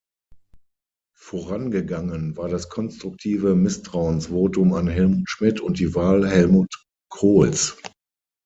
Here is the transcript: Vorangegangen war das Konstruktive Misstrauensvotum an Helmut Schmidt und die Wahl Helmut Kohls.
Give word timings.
Vorangegangen 1.15 2.35
war 2.35 2.49
das 2.49 2.69
Konstruktive 2.69 3.53
Misstrauensvotum 3.53 4.73
an 4.73 4.87
Helmut 4.87 5.29
Schmidt 5.29 5.59
und 5.59 5.77
die 5.77 5.93
Wahl 5.93 6.27
Helmut 6.27 6.73
Kohls. 7.11 7.77